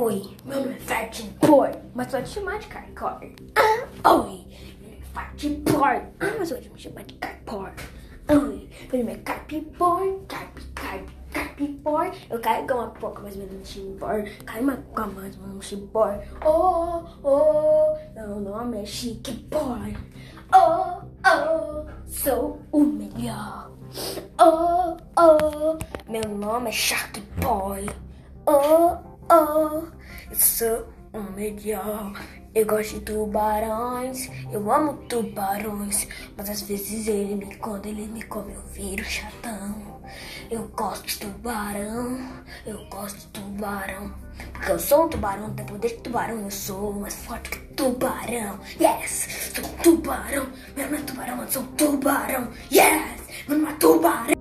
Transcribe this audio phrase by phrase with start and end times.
[0.00, 3.18] Oi, meu nome é Fat Boy, mas pode chamar de Caipor.
[3.56, 4.46] Ah, oi,
[4.80, 7.72] meu nome é Fat Boy, ah, mas pode me chamar de Caipor.
[8.28, 12.12] Oi, meu nome é Caipor, Caip, Caip, Caipor.
[12.30, 14.24] Eu carrego uma pouco, mas meu nome é Chimbor.
[14.46, 16.22] Cai uma coca, mas meu nome é Chimbor.
[16.46, 19.96] Oh, oh, meu nome é Chique Boy.
[20.54, 23.72] Oh, oh, sou o melhor.
[24.40, 25.76] Oh, oh,
[26.08, 27.90] meu nome é Shark Boy.
[28.46, 29.82] Oh, oh,
[30.30, 32.12] eu sou o melhor.
[32.54, 38.22] Eu gosto de tubarões, eu amo tubarões, mas às vezes ele me quando ele me
[38.22, 40.00] come eu viro chatão.
[40.50, 42.18] Eu gosto de tubarão,
[42.66, 44.12] eu gosto de tubarão,
[44.52, 48.58] porque eu sou um tubarão, tem poder de tubarão, eu sou mais forte que tubarão.
[48.80, 52.48] Yes, sou um tubarão, meu nome é tubarão, eu sou um tubarão.
[52.72, 54.37] Yes, meu nome é tubarão.